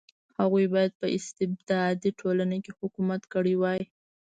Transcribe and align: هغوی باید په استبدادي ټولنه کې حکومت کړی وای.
هغوی 0.39 0.65
باید 0.73 0.91
په 1.01 1.07
استبدادي 1.17 2.11
ټولنه 2.19 2.57
کې 2.63 2.71
حکومت 2.79 3.21
کړی 3.33 3.55
وای. 3.61 3.81